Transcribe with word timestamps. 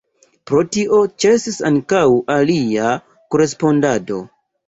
Pro 0.51 0.61
tio 0.75 1.01
ĉesis 1.23 1.59
ankaŭ 1.69 2.01
ilia 2.37 2.89
korespondado. 3.35 4.19